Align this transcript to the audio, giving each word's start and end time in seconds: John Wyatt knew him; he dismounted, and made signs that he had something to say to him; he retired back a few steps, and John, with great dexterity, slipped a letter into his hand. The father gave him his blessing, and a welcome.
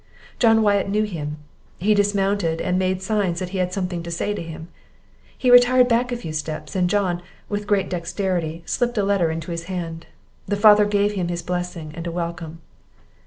John 0.39 0.63
Wyatt 0.63 0.89
knew 0.89 1.03
him; 1.03 1.37
he 1.77 1.93
dismounted, 1.93 2.59
and 2.59 2.79
made 2.79 3.03
signs 3.03 3.37
that 3.37 3.49
he 3.49 3.59
had 3.59 3.71
something 3.71 4.01
to 4.01 4.09
say 4.09 4.33
to 4.33 4.41
him; 4.41 4.67
he 5.37 5.51
retired 5.51 5.87
back 5.87 6.11
a 6.11 6.17
few 6.17 6.33
steps, 6.33 6.75
and 6.75 6.89
John, 6.89 7.21
with 7.49 7.67
great 7.67 7.87
dexterity, 7.87 8.63
slipped 8.65 8.97
a 8.97 9.03
letter 9.03 9.29
into 9.29 9.51
his 9.51 9.65
hand. 9.65 10.07
The 10.47 10.55
father 10.55 10.85
gave 10.85 11.11
him 11.11 11.27
his 11.27 11.43
blessing, 11.43 11.91
and 11.93 12.07
a 12.07 12.11
welcome. 12.11 12.61